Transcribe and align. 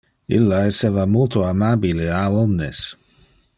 Illa 0.37 0.61
esseva 0.69 1.03
multo 1.17 1.45
amabile 1.51 2.09
a 2.21 2.23
omnes. 2.47 2.83